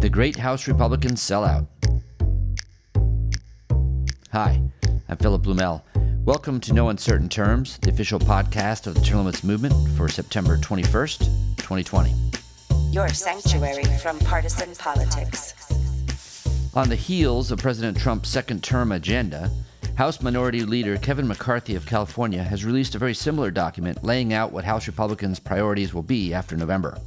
[0.00, 1.66] The Great House Republicans Sell Out.
[4.30, 4.62] Hi,
[5.08, 5.82] I'm Philip Blumel.
[6.24, 10.56] Welcome to No Uncertain Terms, the official podcast of the Term Limits Movement for September
[10.56, 11.18] 21st,
[11.56, 12.14] 2020.
[12.92, 15.54] Your sanctuary from partisan politics.
[16.76, 19.50] On the heels of President Trump's second term agenda,
[19.96, 24.52] House Minority Leader Kevin McCarthy of California has released a very similar document laying out
[24.52, 27.00] what House Republicans' priorities will be after November.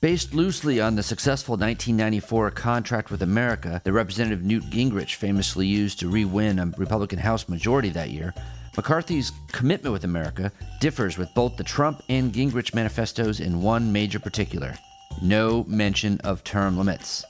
[0.00, 5.98] Based loosely on the successful 1994 contract with America that Representative Newt Gingrich famously used
[5.98, 8.32] to re win a Republican House majority that year,
[8.76, 14.20] McCarthy's commitment with America differs with both the Trump and Gingrich manifestos in one major
[14.20, 14.74] particular
[15.22, 17.24] no mention of term limits.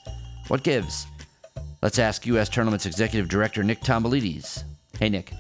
[0.49, 1.07] What gives?
[1.83, 2.55] Let's ask U.S.
[2.57, 4.65] Limits Executive Director Nick Tomboulides.
[4.99, 5.33] Hey, Nick.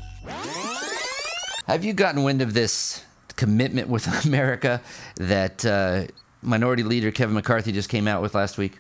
[1.66, 3.05] Have you gotten wind of this
[3.36, 4.80] commitment with America
[5.16, 6.05] that uh,
[6.42, 8.78] Minority Leader Kevin McCarthy just came out with last week?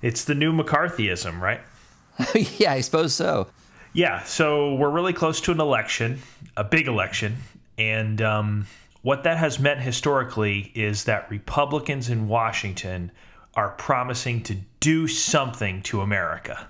[0.00, 1.60] It's the new McCarthyism, right?
[2.58, 3.48] yeah, I suppose so.
[3.92, 6.20] Yeah, so we're really close to an election,
[6.56, 7.36] a big election,
[7.78, 8.66] and um,
[9.02, 13.12] what that has meant historically is that Republicans in Washington
[13.54, 16.66] are promising to do something to America.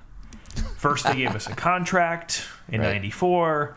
[0.76, 2.94] First, they gave us a contract in Right.
[2.94, 3.76] 94.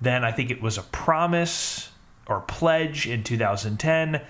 [0.00, 1.90] Then I think it was a promise
[2.28, 4.20] or pledge in 2010.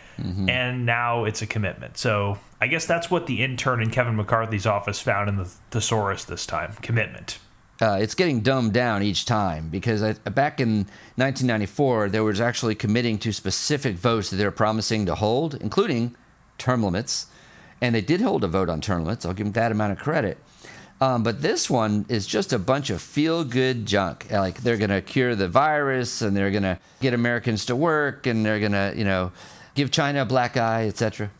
[0.49, 1.97] And now it's a commitment.
[1.99, 6.25] So I guess that's what the intern in Kevin McCarthy's office found in the thesaurus
[6.25, 7.39] this time commitment.
[7.81, 12.75] uh, it's getting dumbed down each time because I, back in 1994, there was actually
[12.75, 16.17] committing to specific votes that they're promising to hold, including
[16.59, 17.27] term limits.
[17.83, 19.27] And they did hold a vote on term limits.
[19.27, 20.39] I'll give them that amount of credit.
[21.01, 24.27] Um, but this one is just a bunch of feel good junk.
[24.31, 28.27] Like they're going to cure the virus and they're going to get Americans to work
[28.27, 29.33] and they're going to, you know,
[29.75, 31.31] give China a black eye, etc.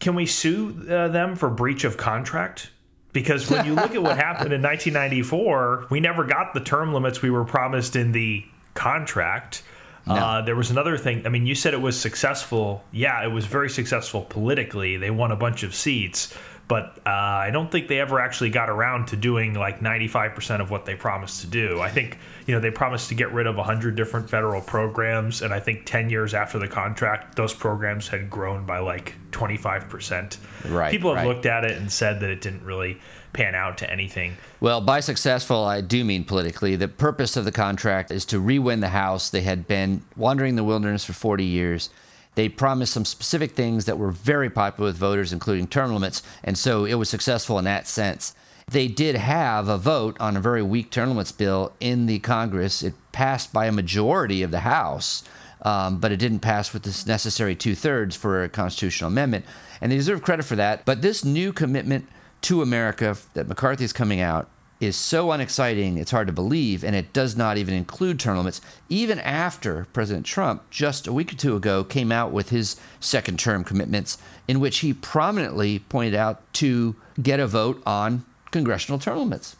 [0.00, 2.70] Can we sue uh, them for breach of contract?
[3.12, 7.22] Because when you look at what happened in 1994, we never got the term limits
[7.22, 9.62] we were promised in the contract.
[10.04, 11.24] Uh, there was another thing.
[11.24, 12.82] I mean, you said it was successful.
[12.90, 14.96] Yeah, it was very successful politically.
[14.96, 16.34] They won a bunch of seats,
[16.68, 20.70] but uh, I don't think they ever actually got around to doing like 95% of
[20.70, 21.80] what they promised to do.
[21.80, 25.52] I think, you know, they promised to get rid of 100 different federal programs, and
[25.52, 30.38] I think 10 years after the contract, those programs had grown by like 25%.
[30.68, 31.34] Right, People have right.
[31.34, 32.98] looked at it and said that it didn't really
[33.32, 34.36] pan out to anything.
[34.60, 36.76] Well, by successful, I do mean politically.
[36.76, 39.30] The purpose of the contract is to re win the House.
[39.30, 41.90] They had been wandering the wilderness for 40 years.
[42.34, 46.56] They promised some specific things that were very popular with voters, including term limits, and
[46.56, 48.34] so it was successful in that sense.
[48.70, 52.82] They did have a vote on a very weak term limits bill in the Congress.
[52.82, 55.24] It passed by a majority of the House,
[55.62, 59.44] um, but it didn't pass with the necessary two thirds for a constitutional amendment.
[59.80, 60.84] And they deserve credit for that.
[60.84, 62.08] But this new commitment
[62.42, 64.48] to America that McCarthy is coming out
[64.82, 68.60] is so unexciting, it's hard to believe, and it does not even include term limits,
[68.88, 73.38] even after President Trump, just a week or two ago, came out with his second
[73.38, 79.18] term commitments, in which he prominently pointed out to get a vote on congressional term
[79.18, 79.56] limits.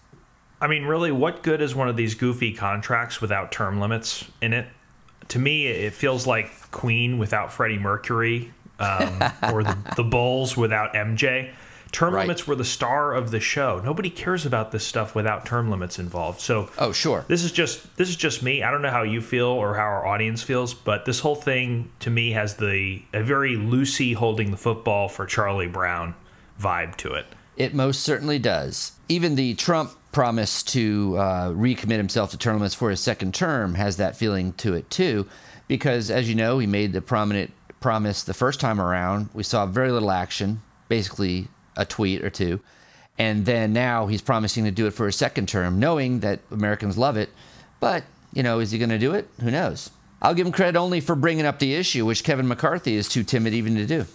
[0.60, 4.52] I mean, really, what good is one of these goofy contracts without term limits in
[4.52, 4.66] it?
[5.28, 9.18] To me, it feels like Queen without Freddie Mercury, um,
[9.52, 11.52] or the, the Bulls without MJ.
[11.92, 12.22] Term Right.
[12.22, 13.80] limits were the star of the show.
[13.84, 16.40] Nobody cares about this stuff without term limits involved.
[16.40, 17.26] So, Oh, sure.
[17.28, 18.62] this is just this is just me.
[18.62, 21.90] I don't know how you feel or how our audience feels, but this whole thing
[22.00, 26.14] to me has the a very Lucy holding the football for Charlie Brown
[26.60, 27.26] vibe to it.
[27.58, 28.92] It most certainly does.
[29.10, 33.74] Even the Trump promise to uh, recommit himself to term limits for his second term
[33.74, 35.26] has that feeling to it too,
[35.68, 39.28] because as you know, he made the prominent promise the first time around.
[39.34, 42.60] We saw very little action, basically a tweet or two,
[43.18, 46.98] and then now he's promising to do it for his second term, knowing that Americans
[46.98, 47.30] love it.
[47.80, 49.28] But you know, is he going to do it?
[49.40, 49.90] Who knows?
[50.20, 53.24] I'll give him credit only for bringing up the issue, which Kevin McCarthy is too
[53.24, 54.06] timid even to do.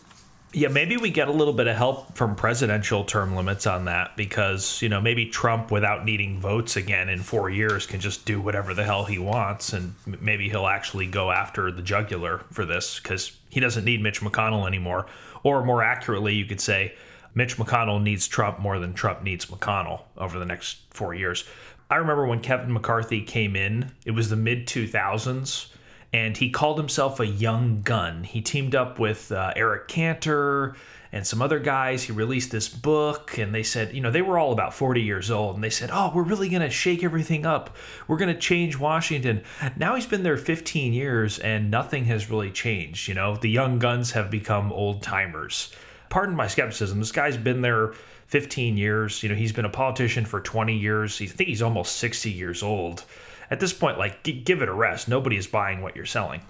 [0.53, 4.15] Yeah, maybe we get a little bit of help from presidential term limits on that
[4.15, 8.39] because, you know, maybe Trump, without needing votes again in four years, can just do
[8.39, 9.73] whatever the hell he wants.
[9.73, 14.21] And maybe he'll actually go after the jugular for this because he doesn't need Mitch
[14.21, 15.05] McConnell anymore.
[15.43, 16.93] Or more accurately, you could say
[17.37, 21.45] Mitch McConnell needs Trump more than Trump needs McConnell over the next four years.
[21.89, 25.67] I remember when Kevin McCarthy came in, it was the mid 2000s
[26.13, 28.23] and he called himself a young gun.
[28.23, 30.75] He teamed up with uh, Eric Cantor
[31.11, 32.03] and some other guys.
[32.03, 35.29] He released this book, and they said, you know, they were all about 40 years
[35.29, 37.75] old, and they said, oh, we're really going to shake everything up.
[38.07, 39.43] We're going to change Washington.
[39.75, 43.07] Now he's been there 15 years, and nothing has really changed.
[43.07, 45.73] You know, the young guns have become old timers.
[46.09, 46.99] Pardon my skepticism.
[46.99, 47.93] This guy's been there
[48.27, 49.23] 15 years.
[49.23, 51.21] You know, he's been a politician for 20 years.
[51.21, 53.03] I think he's almost 60 years old.
[53.49, 55.07] At this point, like, give it a rest.
[55.07, 56.41] Nobody is buying what you're selling.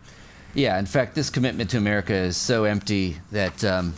[0.56, 3.94] Yeah, in fact, this commitment to America is so empty that um,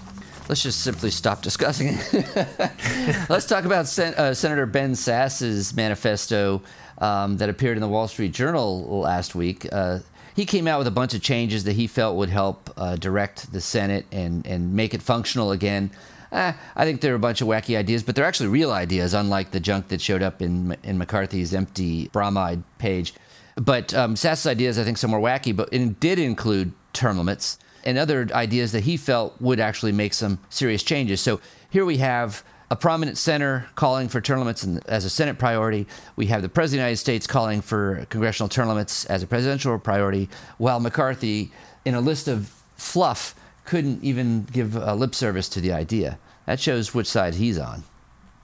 [0.50, 3.30] let's just simply stop discussing it.
[3.30, 6.62] let's talk about Sen- uh, Senator Ben Sasse's manifesto
[6.98, 9.66] um, that appeared in the Wall Street Journal last week.
[9.72, 10.00] Uh,
[10.40, 13.52] he came out with a bunch of changes that he felt would help uh, direct
[13.52, 15.92] the Senate and, and make it functional again.
[16.32, 19.52] Eh, I think they're a bunch of wacky ideas, but they're actually real ideas, unlike
[19.52, 23.14] the junk that showed up in in McCarthy's empty bromide page.
[23.56, 27.60] But um, Sasse's ideas, I think, some were wacky, but it did include term limits
[27.84, 31.20] and other ideas that he felt would actually make some serious changes.
[31.20, 35.88] So here we have a prominent center calling for term limits as a Senate priority.
[36.16, 39.27] We have the President of the United States calling for congressional term limits as a
[39.27, 41.51] presidential priority, while McCarthy,
[41.86, 43.36] in a list of fluff,
[43.66, 46.19] couldn't even give lip service to the idea.
[46.45, 47.83] That shows which side he's on.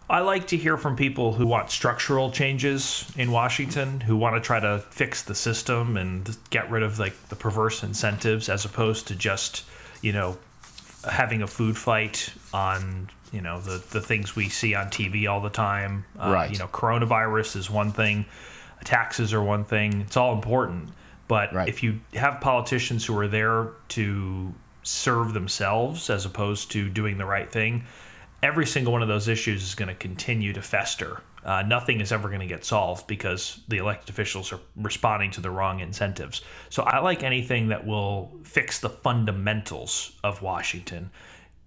[0.07, 4.39] I like to hear from people who want structural changes in Washington, who want to
[4.39, 9.07] try to fix the system and get rid of like the perverse incentives as opposed
[9.07, 9.63] to just,
[10.03, 10.37] you know,
[11.09, 15.41] having a food fight on, you know, the the things we see on TV all
[15.41, 16.05] the time.
[16.19, 16.51] Uh, right.
[16.51, 18.25] You know, coronavirus is one thing,
[18.83, 20.01] taxes are one thing.
[20.01, 20.89] It's all important,
[21.27, 21.67] but right.
[21.67, 27.25] if you have politicians who are there to serve themselves as opposed to doing the
[27.25, 27.83] right thing,
[28.43, 31.21] every single one of those issues is going to continue to fester.
[31.43, 35.41] Uh, nothing is ever going to get solved because the elected officials are responding to
[35.41, 36.41] the wrong incentives.
[36.69, 41.11] So I like anything that will fix the fundamentals of Washington,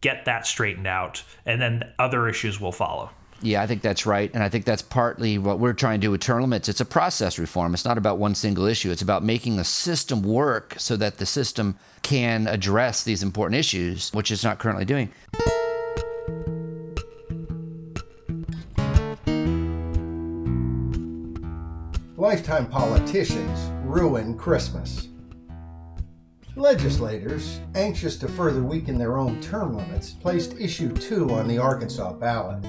[0.00, 3.10] get that straightened out, and then other issues will follow.
[3.40, 4.32] Yeah, I think that's right.
[4.34, 6.68] And I think that's partly what we're trying to do with term limits.
[6.68, 7.72] It's a process reform.
[7.72, 8.90] It's not about one single issue.
[8.90, 14.10] It's about making the system work so that the system can address these important issues,
[14.12, 15.12] which it's not currently doing.
[22.16, 25.06] Lifetime politicians ruin Christmas.
[26.58, 32.14] Legislators, anxious to further weaken their own term limits, placed issue 2 on the Arkansas
[32.14, 32.66] ballot.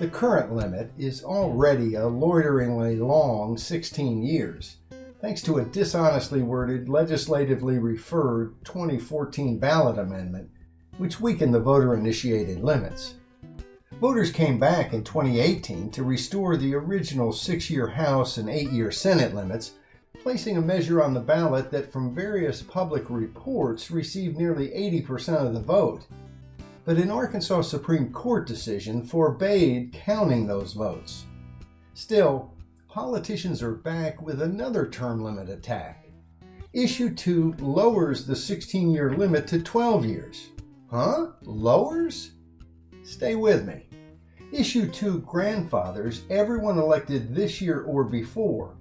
[0.00, 4.78] The current limit is already a loiteringly long 16 years,
[5.20, 10.50] thanks to a dishonestly worded, legislatively referred 2014 ballot amendment,
[10.98, 13.14] which weakened the voter initiated limits.
[14.00, 18.90] Voters came back in 2018 to restore the original six year House and eight year
[18.90, 19.74] Senate limits,
[20.22, 25.52] placing a measure on the ballot that, from various public reports, received nearly 80% of
[25.52, 26.06] the vote.
[26.84, 31.24] But an Arkansas Supreme Court decision forbade counting those votes.
[31.94, 32.54] Still,
[32.88, 36.06] politicians are back with another term limit attack.
[36.72, 40.48] Issue 2 lowers the 16 year limit to 12 years.
[40.90, 41.32] Huh?
[41.42, 42.32] Lowers?
[43.02, 43.88] Stay with me.
[44.52, 48.76] Issue 2 grandfathers everyone elected this year or before.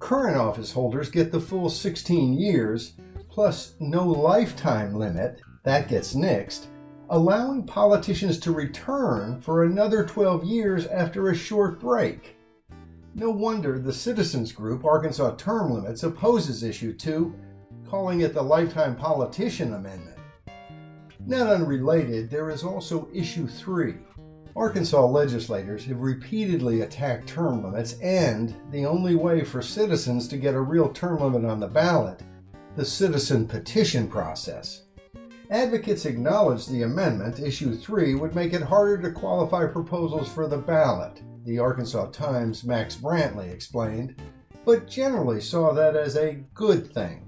[0.00, 2.94] Current office holders get the full 16 years,
[3.28, 6.66] plus no lifetime limit, that gets nixed,
[7.10, 12.36] allowing politicians to return for another 12 years after a short break.
[13.14, 17.34] No wonder the citizens group Arkansas Term Limits opposes Issue 2,
[17.86, 20.18] calling it the Lifetime Politician Amendment.
[21.26, 23.96] Not unrelated, there is also Issue 3
[24.56, 30.54] Arkansas legislators have repeatedly attacked term limits and the only way for citizens to get
[30.54, 32.22] a real term limit on the ballot,
[32.74, 34.82] the citizen petition process.
[35.50, 40.58] Advocates acknowledge the amendment, issue 3, would make it harder to qualify proposals for the
[40.58, 44.20] ballot, the Arkansas Times' Max Brantley explained,
[44.64, 47.26] but generally saw that as a good thing.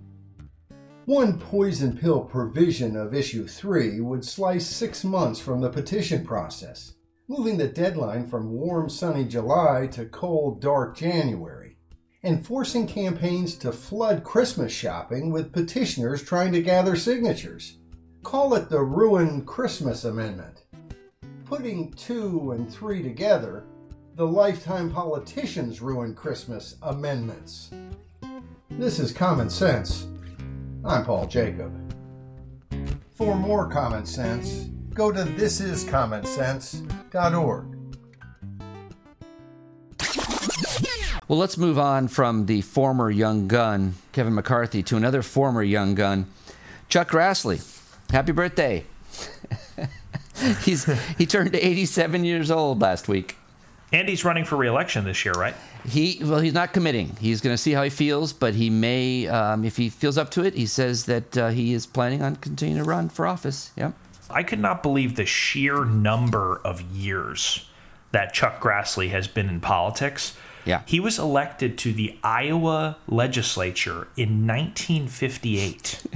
[1.06, 6.94] One poison pill provision of issue 3 would slice six months from the petition process
[7.28, 11.76] moving the deadline from warm, sunny July to cold, dark January,
[12.22, 17.78] and forcing campaigns to flood Christmas shopping with petitioners trying to gather signatures.
[18.22, 20.64] Call it the Ruin Christmas Amendment.
[21.44, 23.64] Putting two and three together,
[24.14, 27.70] the lifetime politicians ruin Christmas amendments.
[28.70, 30.06] This is Common Sense.
[30.84, 31.72] I'm Paul Jacob.
[33.14, 37.64] For more common sense, go to thisiscommonsense.org.
[41.28, 45.94] Well, let's move on from the former young gun, Kevin McCarthy, to another former young
[45.94, 46.26] gun,
[46.88, 47.62] Chuck Grassley.
[48.10, 48.84] Happy birthday.
[50.62, 50.84] He's
[51.16, 53.36] he turned 87 years old last week.
[53.92, 55.54] And he's running for reelection this year, right?
[55.86, 57.14] He well, he's not committing.
[57.20, 60.30] He's going to see how he feels, but he may, um, if he feels up
[60.32, 60.54] to it.
[60.54, 63.70] He says that uh, he is planning on continuing to run for office.
[63.76, 63.92] Yep.
[64.32, 67.68] I could not believe the sheer number of years
[68.12, 70.36] that Chuck Grassley has been in politics.
[70.64, 70.82] Yeah.
[70.86, 76.06] He was elected to the Iowa legislature in 1958.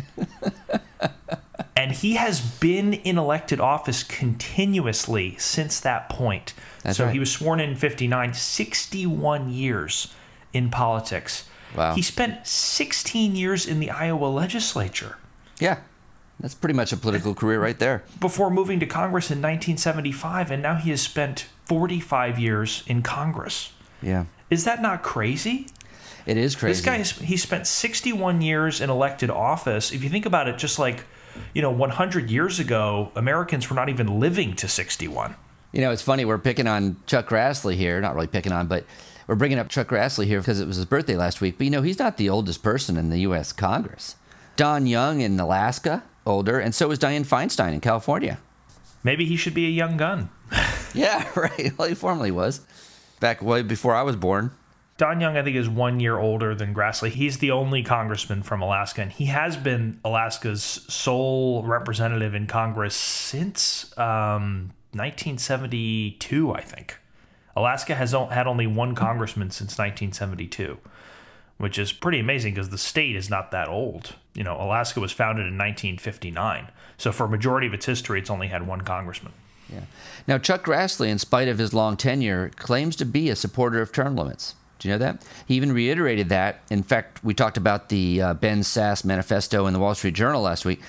[1.76, 6.54] and he has been in elected office continuously since that point.
[6.82, 7.12] That's so right.
[7.12, 10.14] he was sworn in in 59, 61 years
[10.52, 11.48] in politics.
[11.76, 11.94] Wow.
[11.94, 15.16] He spent 16 years in the Iowa legislature
[15.58, 15.78] Yeah.
[16.40, 18.04] That's pretty much a political career right there.
[18.20, 23.72] before moving to Congress in 1975, and now he has spent 45 years in Congress.
[24.02, 24.26] Yeah.
[24.50, 25.66] Is that not crazy?
[26.26, 26.72] It is crazy.
[26.72, 29.92] This guy has he spent 61 years in elected office.
[29.92, 31.04] If you think about it, just like
[31.54, 35.34] you know, 100 years ago, Americans were not even living to 61.
[35.72, 36.24] You know, it's funny.
[36.24, 38.00] We're picking on Chuck Grassley here.
[38.00, 38.84] Not really picking on, but
[39.26, 41.58] we're bringing up Chuck Grassley here because it was his birthday last week.
[41.58, 43.52] But you know, he's not the oldest person in the U.S.
[43.52, 44.16] Congress.
[44.56, 48.38] Don Young in Alaska, older, and so is Dianne Feinstein in California.
[49.02, 50.30] Maybe he should be a young gun.
[50.94, 51.76] Yeah, right.
[51.76, 52.62] Well, he formerly was
[53.20, 54.52] back way before I was born.
[54.96, 57.10] Don Young, I think, is one year older than Grassley.
[57.10, 62.94] He's the only congressman from Alaska, and he has been Alaska's sole representative in Congress
[62.94, 66.96] since um, 1972, I think.
[67.54, 70.78] Alaska has had only one congressman since 1972,
[71.58, 74.14] which is pretty amazing because the state is not that old.
[74.34, 78.30] You know, Alaska was founded in 1959, so for a majority of its history, it's
[78.30, 79.32] only had one congressman.
[79.72, 79.80] Yeah.
[80.28, 83.92] Now, Chuck Grassley, in spite of his long tenure, claims to be a supporter of
[83.92, 84.54] term limits.
[84.78, 85.26] Do you know that?
[85.46, 86.60] He even reiterated that.
[86.70, 90.42] In fact, we talked about the uh, Ben Sasse manifesto in the Wall Street Journal
[90.42, 90.80] last week.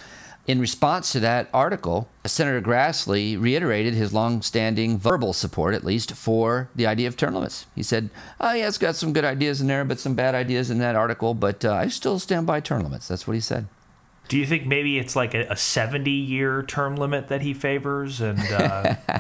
[0.47, 6.69] In response to that article, Senator Grassley reiterated his long-standing verbal support, at least, for
[6.73, 7.65] the idea of term limits.
[7.75, 10.69] He said, "Oh, yeah, it's got some good ideas in there, but some bad ideas
[10.69, 11.33] in that article.
[11.33, 13.67] But uh, I still stand by term limits." That's what he said.
[14.29, 18.21] Do you think maybe it's like a, a 70 year term limit that he favors
[18.21, 18.95] and uh,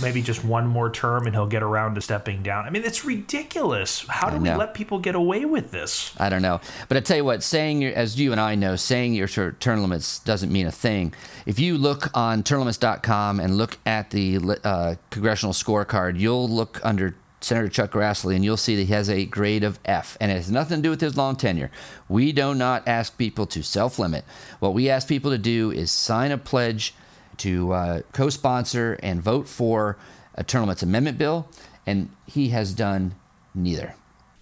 [0.00, 2.64] maybe just one more term and he'll get around to stepping down?
[2.64, 4.04] I mean, it's ridiculous.
[4.08, 6.12] How do we let people get away with this?
[6.18, 6.60] I don't know.
[6.88, 9.80] But I tell you what, saying as you and I know, saying your ter- term
[9.80, 11.14] limits doesn't mean a thing.
[11.46, 17.16] If you look on termlimits.com and look at the uh, congressional scorecard, you'll look under
[17.42, 20.16] Senator Chuck Grassley and you'll see that he has a grade of F.
[20.20, 21.70] And it has nothing to do with his long tenure.
[22.08, 24.24] We do not ask people to self limit.
[24.60, 26.94] What we ask people to do is sign a pledge
[27.38, 29.98] to uh, co sponsor and vote for
[30.34, 31.48] a limits amendment bill.
[31.86, 33.14] And he has done
[33.54, 33.94] neither.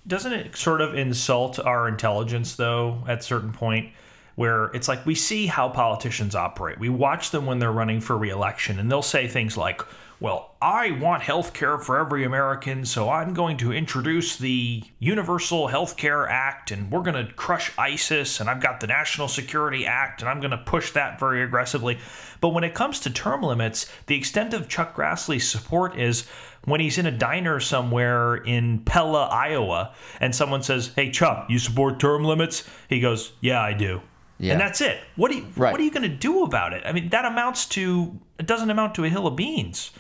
[0.07, 3.91] Doesn't it sort of insult our intelligence, though, at a certain point?
[4.35, 6.79] Where it's like we see how politicians operate.
[6.79, 9.83] We watch them when they're running for reelection, and they'll say things like,
[10.21, 15.69] Well, I want health care for every American, so I'm going to introduce the Universal
[15.69, 19.87] Health Care Act, and we're going to crush ISIS, and I've got the National Security
[19.87, 21.99] Act, and I'm going to push that very aggressively.
[22.43, 26.27] But when it comes to term limits, the extent of Chuck Grassley's support is
[26.67, 31.59] when he's in a diner somewhere in Pella, Iowa, and someone says, "Hey Chuck, you
[31.59, 34.03] support term limits?" He goes, "Yeah, I do."
[34.39, 34.53] Yeah.
[34.53, 34.99] And that's it.
[35.17, 35.71] What do you, Right.
[35.73, 36.83] what are you going to do about it?
[36.87, 39.91] I mean, that amounts to it doesn't amount to a hill of beans.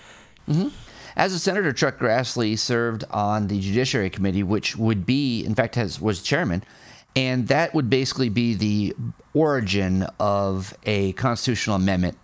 [1.16, 5.74] As a senator, Chuck Grassley served on the Judiciary Committee, which would be, in fact,
[5.74, 6.62] has was chairman,
[7.16, 8.94] and that would basically be the
[9.34, 12.16] origin of a constitutional amendment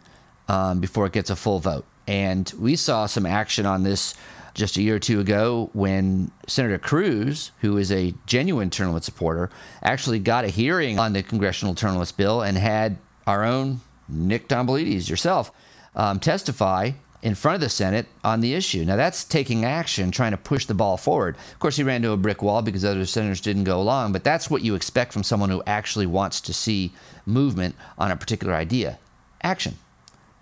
[0.48, 1.84] um, before it gets a full vote.
[2.06, 4.14] And we saw some action on this
[4.54, 9.04] just a year or two ago when Senator Cruz, who is a genuine term limit
[9.04, 9.50] supporter,
[9.82, 12.96] actually got a hearing on the congressional term limits bill and had
[13.26, 15.50] our own Nick Tomboulides, yourself,
[15.94, 16.92] um, testify
[17.22, 18.84] in front of the Senate on the issue.
[18.84, 21.36] Now, that's taking action, trying to push the ball forward.
[21.52, 24.24] Of course, he ran into a brick wall because other senators didn't go along, but
[24.24, 26.92] that's what you expect from someone who actually wants to see
[27.24, 28.98] movement on a particular idea
[29.42, 29.76] action,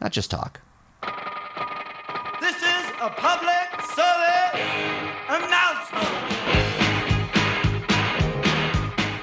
[0.01, 0.61] not just talk.
[2.41, 3.11] This is a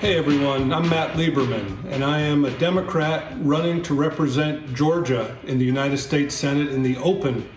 [0.02, 5.60] Hey everyone, I'm Matt Lieberman, and I am a Democrat running to represent Georgia in
[5.60, 7.48] the United States Senate in the open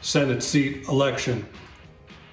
[0.00, 1.46] Senate seat election.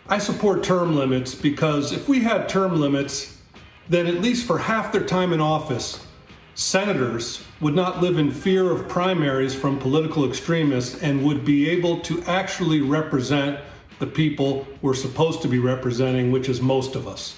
[0.08, 3.42] I support term limits because if we had term limits,
[3.90, 6.08] then at least for half their time in office,
[6.56, 12.00] senators would not live in fear of primaries from political extremists and would be able
[12.00, 13.60] to actually represent
[14.00, 17.36] the people we're supposed to be representing, which is most of us.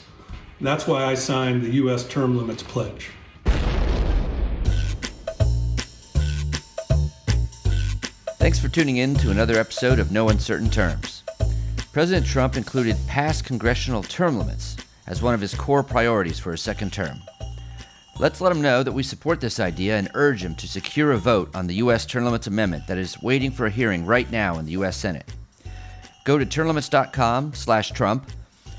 [0.61, 2.05] That's why I signed the U.S.
[2.05, 3.11] Term Limits Pledge.
[8.37, 11.23] Thanks for tuning in to another episode of No Uncertain Terms.
[11.93, 14.75] President Trump included past congressional term limits
[15.07, 17.21] as one of his core priorities for his second term.
[18.19, 21.17] Let's let him know that we support this idea and urge him to secure a
[21.17, 22.05] vote on the U.S.
[22.05, 24.97] Term Limits Amendment that is waiting for a hearing right now in the U.S.
[24.97, 25.31] Senate.
[26.25, 28.29] Go to termlimits.com slash Trump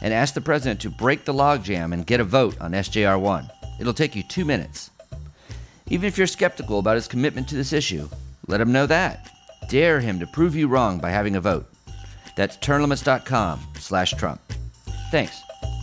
[0.02, 3.50] and ask the president to break the logjam and get a vote on SJR 1.
[3.78, 4.90] It'll take you two minutes.
[5.88, 8.08] Even if you're skeptical about his commitment to this issue,
[8.46, 9.30] let him know that.
[9.68, 11.66] Dare him to prove you wrong by having a vote.
[12.36, 14.40] That's termlimits.com slash Trump.
[15.10, 15.40] Thanks.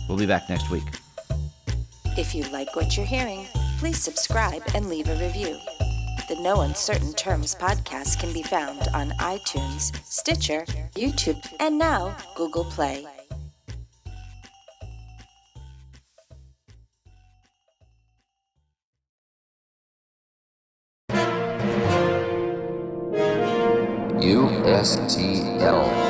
[0.08, 0.84] We'll be back next week.
[2.16, 3.46] If you like what you're hearing,
[3.78, 5.58] please subscribe and leave a review.
[6.28, 12.64] The No Uncertain Terms podcast can be found on iTunes, Stitcher, YouTube, and now Google
[12.64, 13.06] Play.
[24.20, 26.08] USTL.